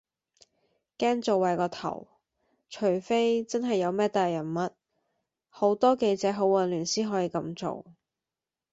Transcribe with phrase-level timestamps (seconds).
[0.97, 2.07] 驚做壞個頭，
[2.71, 4.71] 除非真係有乜大人物，
[5.47, 7.85] 好多記者好混亂先可以咁做